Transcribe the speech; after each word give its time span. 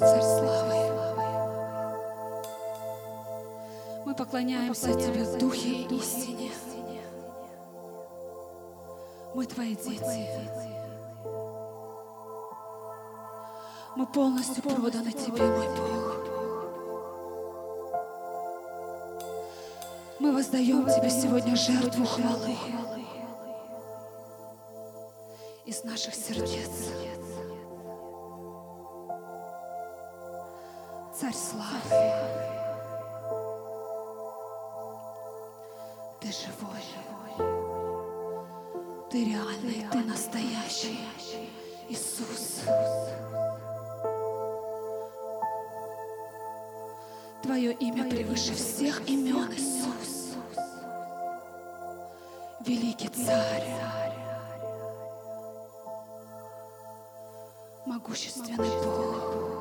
Царь 0.00 0.22
Славы. 0.22 0.76
Мы 4.06 4.14
поклоняемся 4.14 4.94
Тебе 4.94 5.24
в 5.24 5.36
Духе 5.36 5.68
и 5.68 5.94
истине. 5.94 6.52
Мы 9.34 9.44
Твои 9.44 9.76
дети. 9.76 10.26
Мы 13.94 14.06
полностью 14.06 14.62
проданы 14.62 15.12
Тебе, 15.12 15.44
мой 15.44 15.68
Бог. 15.76 16.16
Мы 20.18 20.32
воздаем 20.32 20.86
Тебе 20.86 21.10
сегодня 21.10 21.54
жертву 21.54 22.06
хвалы 22.06 22.56
из 25.66 25.84
наших 25.84 26.14
сердец. 26.14 26.88
Царь 31.20 31.34
славы, 31.34 32.02
Ты 36.18 36.32
живой, 36.32 36.82
Ты 39.10 39.24
реальный, 39.26 39.86
Ты 39.92 39.98
настоящий, 39.98 40.98
Иисус. 41.90 42.60
Твое 47.42 47.74
имя 47.74 48.08
превыше 48.08 48.54
всех 48.54 49.06
имен, 49.06 49.52
Иисус. 49.52 50.36
Великий 52.64 53.08
Царь, 53.08 53.68
могущественный 57.84 58.70
Бог. 58.82 59.59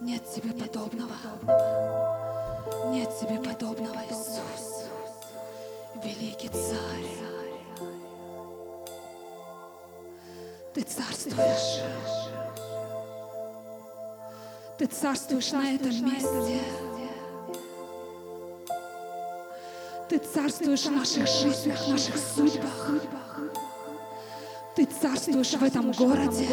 Нет 0.00 0.22
тебе 0.34 0.52
подобного. 0.54 1.14
Нет 2.86 3.10
тебе 3.20 3.38
подобного, 3.38 3.98
Иисус. 4.08 4.86
Великий 6.02 6.48
Царь. 6.48 7.20
Ты 10.72 10.82
царствуешь. 10.82 11.82
Ты 14.78 14.86
царствуешь 14.86 15.52
на 15.52 15.74
этом 15.74 15.90
месте. 15.90 16.60
Ты 20.08 20.18
царствуешь 20.18 20.86
в 20.86 20.92
наших 20.92 21.26
жизнях, 21.26 21.86
наших 21.88 22.16
судьбах. 22.16 22.90
Ты 24.74 24.86
царствуешь 24.86 25.52
в 25.52 25.62
этом 25.62 25.92
городе. 25.92 26.48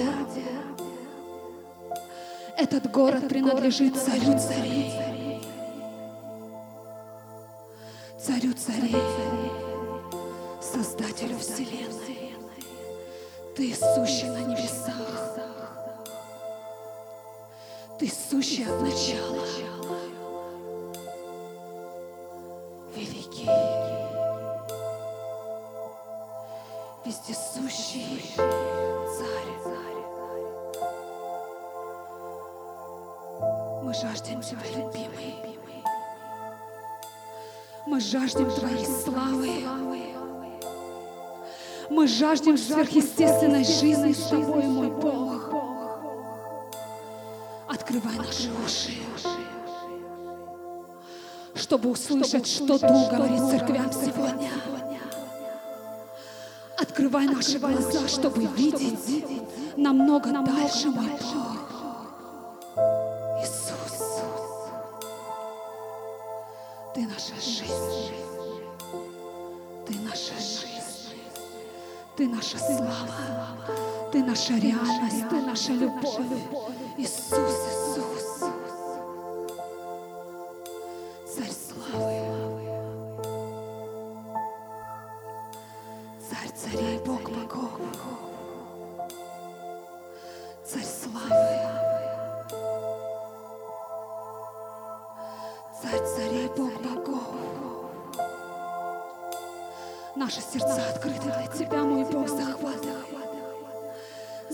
Этот 2.70 2.92
город 2.92 3.30
принадлежит 3.30 3.96
царю 3.96 4.38
царей. 4.38 5.42
Царю 8.20 8.54
царей, 8.56 9.02
Создателю 10.62 11.38
Вселенной. 11.40 12.36
Ты 13.56 13.74
сущий 13.74 14.28
на 14.28 14.40
небесах. 14.40 15.38
Ты 17.98 18.12
сущий 18.30 18.66
от 18.66 18.82
начала. 18.82 19.48
Жаждем 34.28 34.42
Тебя, 34.42 34.70
любимый. 34.76 35.36
Мы 37.86 38.02
жаждем 38.02 38.52
Твоей 38.52 38.86
славы. 38.86 39.52
Мы 41.90 42.08
жаждем 42.08 42.58
сверхъестественной 42.58 43.64
жизни 43.64 44.12
с 44.12 44.28
Тобой, 44.28 44.64
мой 44.64 44.90
Бог. 44.90 45.54
Открывай 47.68 48.18
наши 48.18 48.50
уши, 48.66 48.98
чтобы 51.56 51.90
услышать, 51.90 52.48
что 52.48 52.78
Дух 52.80 53.10
говорит 53.10 53.40
церквям 53.50 53.92
сегодня. 53.94 54.52
Открывай 56.78 57.28
наши 57.28 57.60
глаза, 57.60 58.08
чтобы 58.08 58.46
видеть 58.46 59.24
намного 59.78 60.32
дальше, 60.32 60.90
мой 60.90 61.10
Бог. 61.10 61.77
Наша 67.18 67.34
жизнь. 67.42 68.14
Ты 69.88 69.94
наша 70.04 70.34
жизнь. 70.40 71.18
Ты 72.16 72.28
наша 72.28 72.60
слава. 72.60 73.58
Ты 74.12 74.24
наша 74.24 74.54
реальность. 74.54 75.28
Ты 75.28 75.42
наша 75.42 75.72
любовь. 75.72 76.20
Иисус, 76.96 77.34
Иисус. 77.34 78.17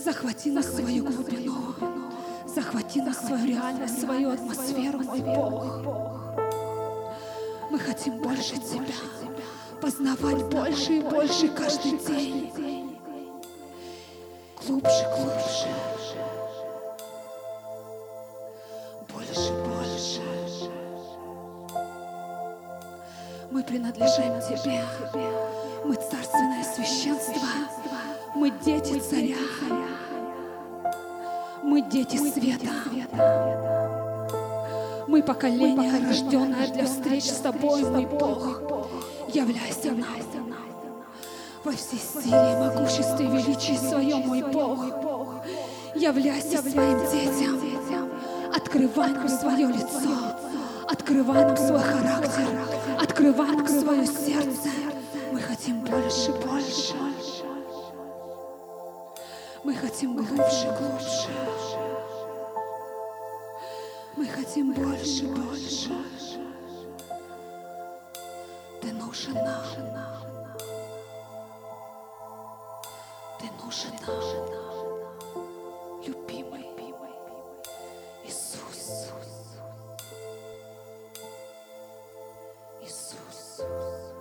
Захвати 0.03 0.51
нас 0.51 0.75
свою 0.75 1.05
глубину. 1.05 1.55
Захвати 2.45 3.01
нас 3.01 3.27
свою 3.27 3.45
реальность, 3.45 4.01
свою 4.01 4.29
атмосферу, 4.29 4.99
мой 4.99 5.21
Бог. 5.21 5.85
Мы 7.71 7.79
хотим 7.79 8.21
больше 8.21 8.57
Тебя, 8.57 8.95
познавать 9.81 10.43
больше 10.43 10.93
и 10.93 11.01
больше 11.01 11.47
каждый 11.47 11.91
день. 11.91 12.51
Глубже, 14.67 15.05
глубже. 15.15 15.69
Больше, 19.13 19.53
больше. 19.53 20.21
Мы 23.51 23.63
принадлежим 23.63 24.41
Тебе. 24.41 24.83
Мы 28.35 28.51
дети 28.65 28.99
царя. 28.99 29.37
Мы 31.61 31.81
дети 31.81 32.17
света. 32.17 32.69
Мы 35.07 35.21
поколение, 35.21 35.91
рожденное 36.07 36.67
для 36.67 36.85
встреч 36.85 37.25
с 37.25 37.39
Тобой, 37.39 37.83
мой 37.83 38.05
Бог. 38.05 38.61
Являйся 39.27 39.91
нам 39.91 40.23
во 41.63 41.71
всей 41.71 41.99
силе, 41.99 42.57
могуществе, 42.59 43.25
величии 43.27 43.77
своем, 43.77 44.27
мой 44.27 44.41
Бог. 44.41 44.85
Являйся 45.95 46.57
своим 46.61 46.99
детям. 47.09 48.09
Открывай 48.53 49.11
нам 49.11 49.29
свое 49.29 49.67
лицо. 49.67 50.35
Открывай 50.89 51.45
нам 51.45 51.55
свой 51.55 51.79
характер. 51.79 52.47
Открывай 52.99 53.55
нам 53.55 53.67
свое 53.67 54.05
сердце. 54.05 54.69
Мы 55.31 55.39
хотим 55.39 55.79
больше, 55.81 56.31
больше. 56.31 57.02
Мы 59.63 59.75
хотим 59.75 60.17
глубже, 60.17 60.75
глубже. 60.77 61.29
Мы 64.17 64.27
хотим 64.27 64.73
больше, 64.73 65.25
больше. 65.27 65.89
Ты 68.81 68.91
нужен 68.91 69.33
нам. 69.33 69.63
Ты 73.39 73.49
нужен 73.63 73.93
нам. 74.01 74.13
Любимый 76.05 76.69
Иисус. 78.25 79.11
Иисус. 82.81 84.12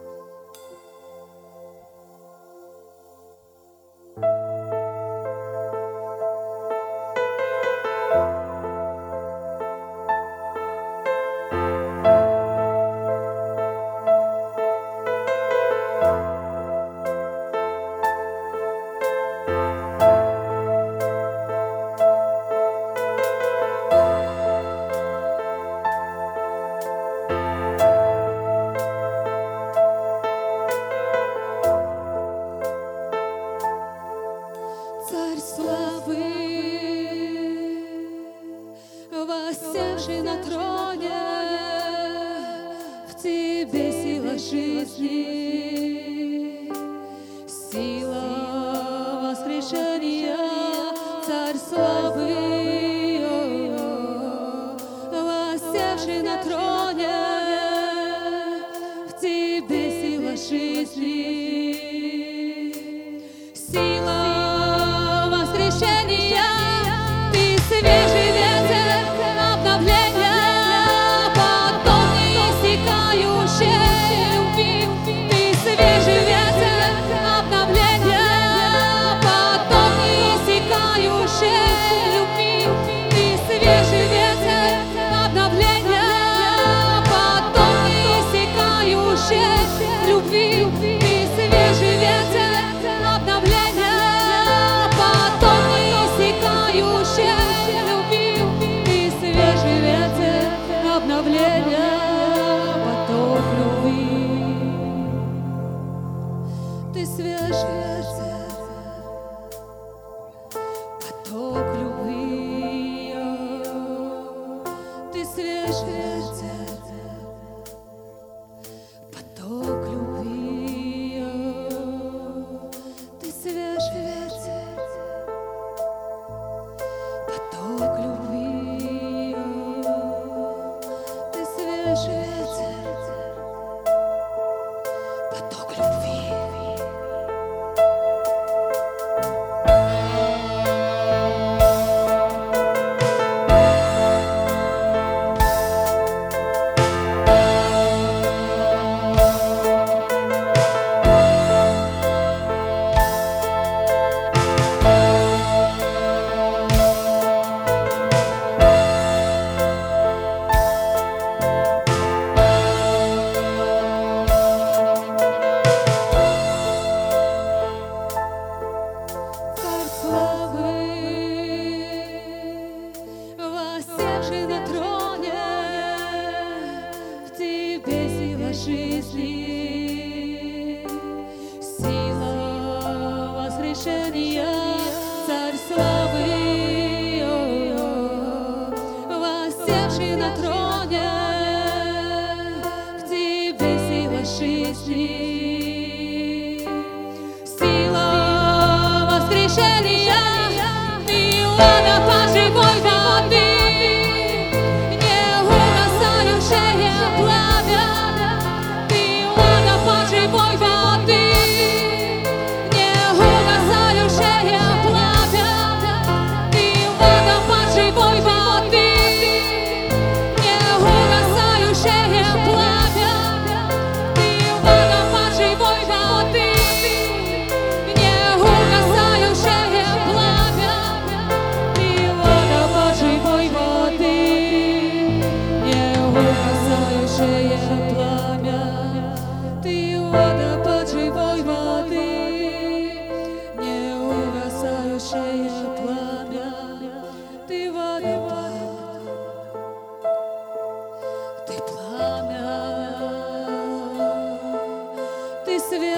жизни. 44.50 45.61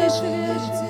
Ты 0.04 0.10
свежий 0.10 0.83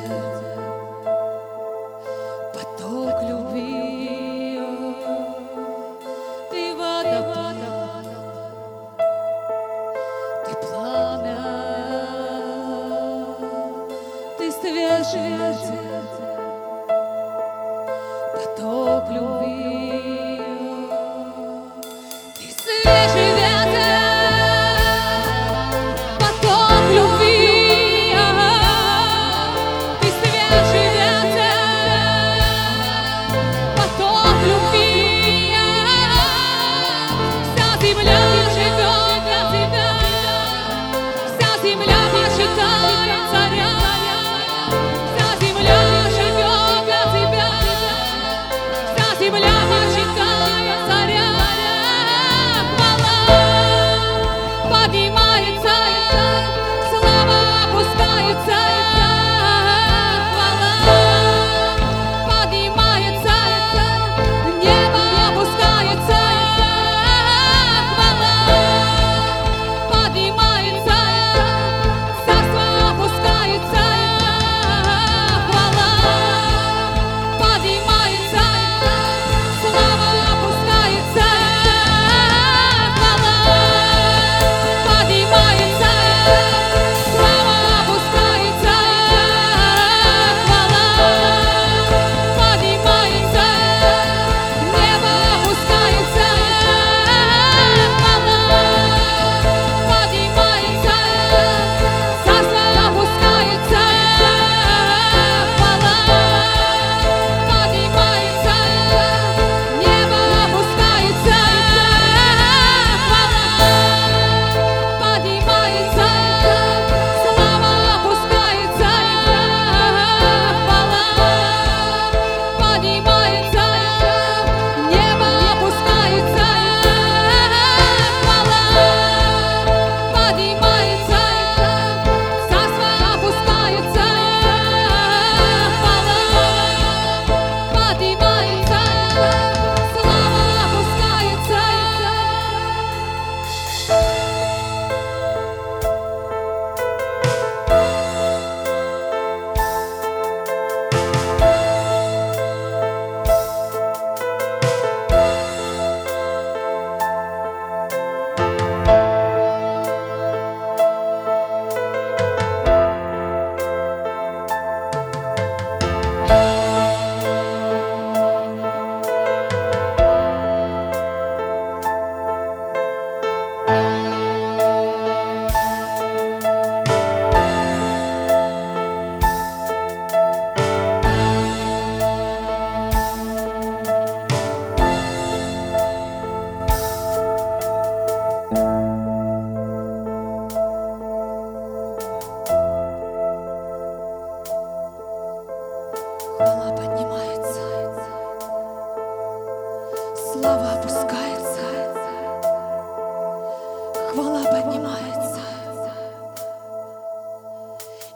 mulher. 37.94 38.23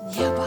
Небо 0.01 0.38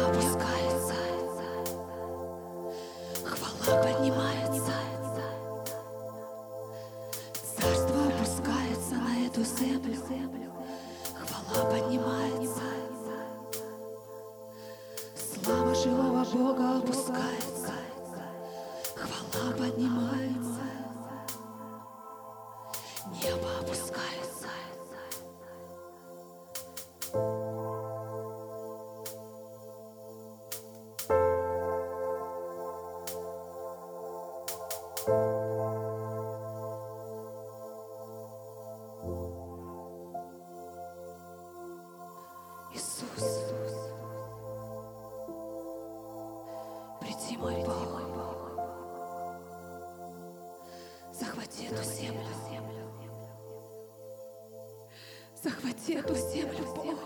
эту 56.02 56.16
землю, 56.16 56.66
Бог, 56.76 57.00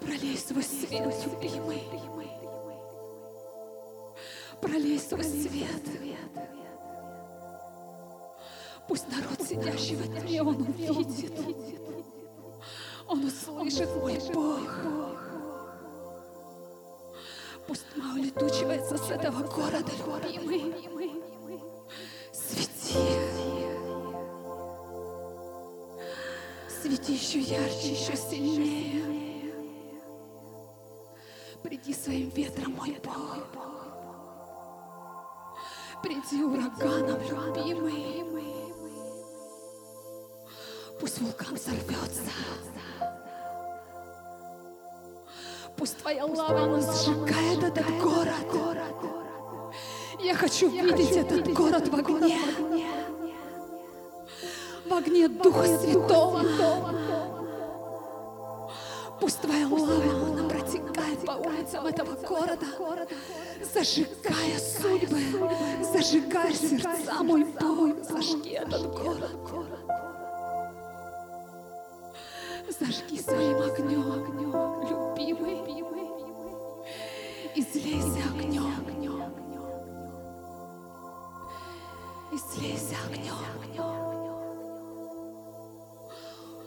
пролей 0.00 0.38
свой 0.38 0.62
свет, 0.62 1.14
любимый, 1.26 1.82
пролей 4.60 5.00
свой 5.00 5.24
свет. 5.24 5.82
Пусть 8.86 9.08
народ, 9.08 9.46
сидящий 9.46 9.96
в 9.96 10.20
тьме, 10.20 10.42
он 10.42 10.62
увидит, 10.62 11.32
он 13.06 13.24
услышит 13.24 13.94
мой 13.96 14.18
Бог. 14.32 14.60
Пусть 17.66 17.84
тьма 17.94 18.14
улетучивается 18.14 18.96
с 18.96 19.10
этого 19.10 19.42
города, 19.42 19.92
любимый. 20.32 20.87
Свети 26.88 27.12
еще 27.12 27.40
ярче, 27.40 27.90
еще 27.92 28.16
сильнее. 28.16 29.52
Приди 31.62 31.92
своим 31.92 32.30
ветром, 32.30 32.72
мой 32.76 32.98
Бог. 33.04 33.46
Приди 36.02 36.42
ураганом, 36.42 37.20
любимый. 37.20 38.24
Пусть 40.98 41.20
вулкан 41.20 41.56
взорвется. 41.56 42.22
Пусть 45.76 45.98
твоя 45.98 46.24
лава 46.24 46.62
она 46.62 46.80
сжигает 46.80 47.64
этот 47.64 47.86
город. 48.00 48.46
Я 50.20 50.34
хочу 50.34 50.70
видеть 50.70 51.16
этот 51.16 51.52
город 51.52 51.86
в 51.86 51.94
огне. 51.94 52.38
В 52.38 52.60
огне 52.60 52.97
Духа 55.00 55.64
Святого. 55.78 56.42
Пусть 59.20 59.40
твоя 59.40 59.68
лава, 59.68 60.02
она 60.26 60.48
протекает 60.48 61.24
по 61.24 61.32
улицам 61.32 61.86
этого 61.86 62.14
города, 62.26 62.66
зажигая 63.74 64.58
судьбы, 64.58 65.20
зажигая 65.92 66.52
сердца, 66.52 67.22
мой 67.22 67.44
Бог, 67.44 68.04
зажги 68.04 68.50
этот 68.50 68.92
город. 68.92 69.30
Зажги 72.80 73.20
своим 73.20 73.58
огнем, 73.58 74.26
любимый, 74.88 75.84
излейся 77.54 78.22
огнем, 78.34 78.74
излейся 82.32 82.96
огнем. 83.08 84.27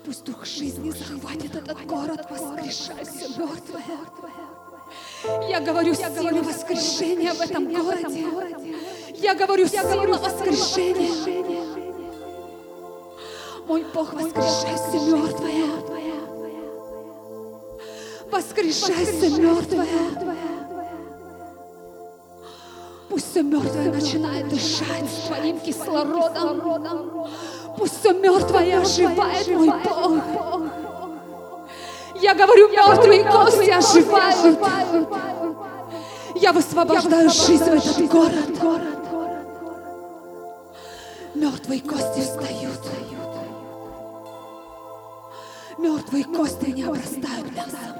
Пусть 0.04 0.26
дух 0.26 0.46
жизни 0.46 0.90
захватит 0.90 1.56
этот 1.56 1.86
город, 1.86 2.26
воскрешай 2.30 3.06
все 3.06 3.28
мертвое. 3.38 3.84
Я 5.48 5.60
говорю 5.60 5.94
сила 5.94 6.42
воскрешения 6.42 7.34
в 7.34 7.42
этом 7.42 7.72
городе. 7.72 8.26
Я 9.16 9.36
говорю 9.36 9.68
сила 9.68 10.18
воскрешения. 10.18 11.62
Мой 13.68 13.86
Бог, 13.94 14.14
воскрешай 14.14 14.76
все 14.76 15.00
мертвое. 15.06 15.66
Воскрешай 18.32 19.06
все 19.06 19.30
мертвое. 19.30 19.88
Пусть 23.08 23.30
все 23.30 23.44
мертвое 23.44 23.92
начинает 23.92 24.50
дышать 24.50 25.10
своим 25.28 25.60
кислородом. 25.60 27.28
Пусть 27.82 28.00
все 28.00 28.14
мертвое 28.14 28.80
оживает, 28.80 29.48
мой 29.48 29.72
Бог. 29.72 30.62
Я 32.22 32.36
говорю, 32.36 32.70
мертвые 32.70 33.24
кости 33.24 33.72
оживают. 33.72 34.60
Я 36.36 36.54
высвобождаю 36.54 37.32
жизнь 37.32 37.64
в 37.64 37.74
этот 37.74 38.08
город. 38.08 38.86
Мертвые 41.34 41.82
кости 41.82 42.22
встают. 42.22 42.82
Мертвые 45.80 46.24
кости 46.26 46.70
не 46.70 46.84
обрастают 46.84 47.52
мясом. 47.56 47.96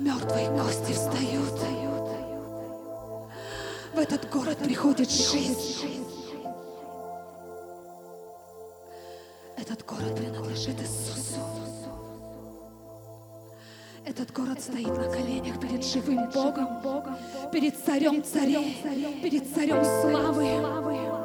Мертвые 0.00 0.48
кости 0.48 0.92
встают. 0.92 1.60
В 3.94 3.98
этот 4.00 4.28
город 4.28 4.58
приходит 4.58 5.08
жизнь. 5.12 6.07
Этот 9.60 9.84
город 9.84 10.14
принадлежит 10.14 10.80
Иисусу. 10.80 11.40
Этот 14.04 14.32
город 14.32 14.60
стоит 14.60 14.86
на 14.86 15.10
коленях 15.10 15.60
перед 15.60 15.84
живым 15.84 16.30
Богом, 16.30 17.16
перед 17.52 17.76
царем 17.76 18.22
царей, 18.22 18.76
перед 19.20 19.52
царем 19.52 19.84
славы. 19.84 21.17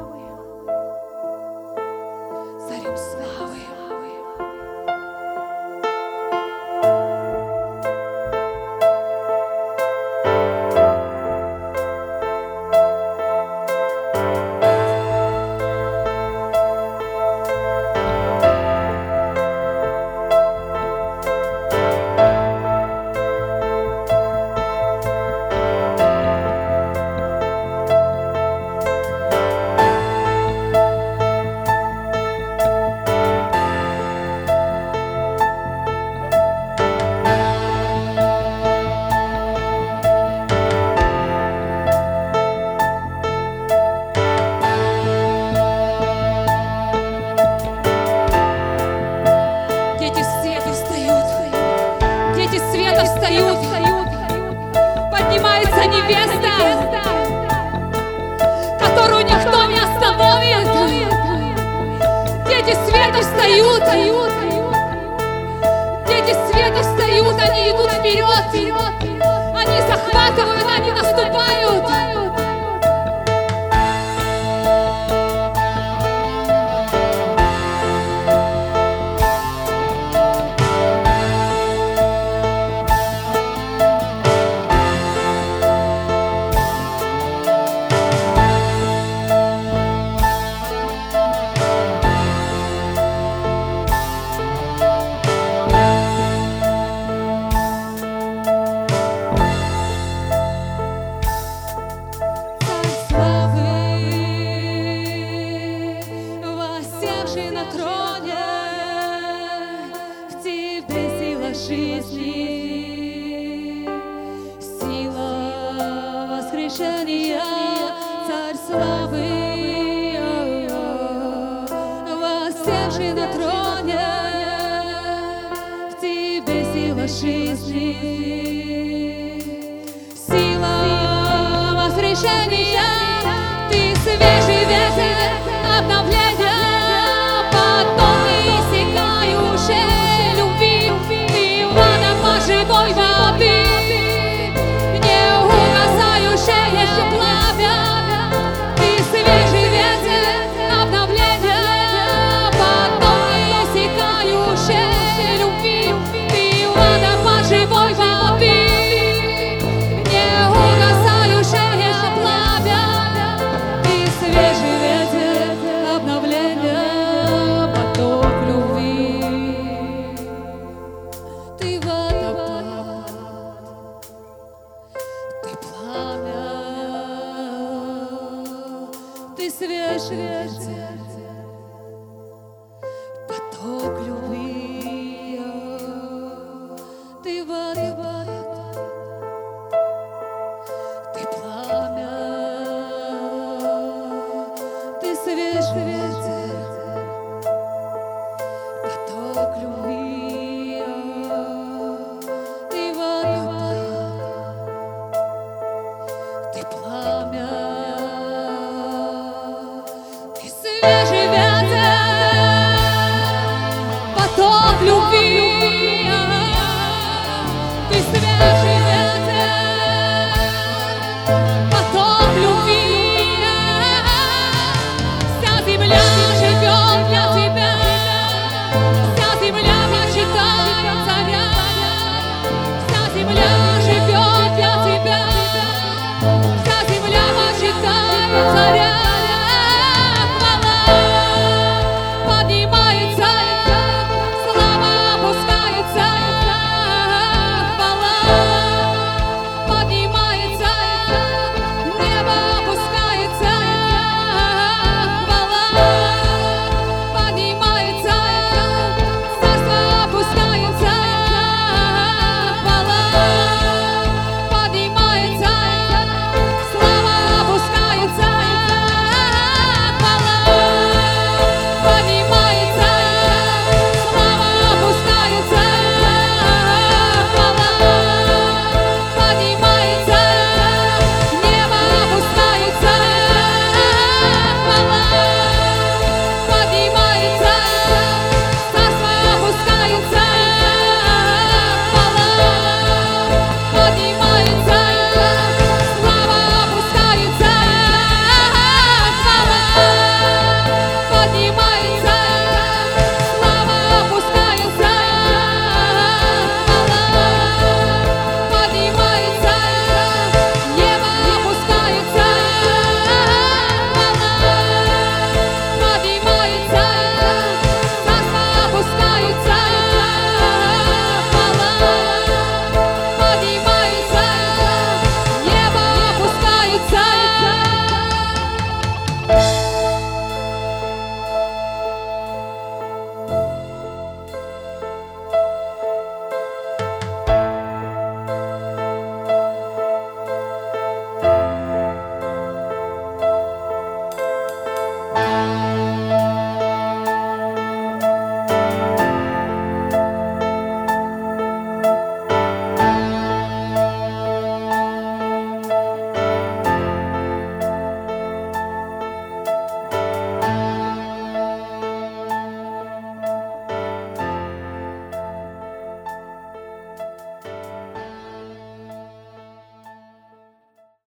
Viver, 134.24 134.48
viver, 134.48 134.92
viver. 134.96 135.32